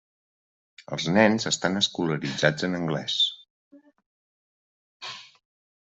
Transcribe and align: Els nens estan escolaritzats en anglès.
Els 0.95 1.05
nens 1.17 1.45
estan 1.51 1.77
escolaritzats 1.83 2.67
en 2.71 2.79
anglès. 2.81 3.21